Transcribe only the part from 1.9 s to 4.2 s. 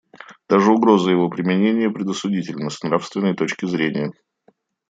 предосудительна с нравственной точки зрения.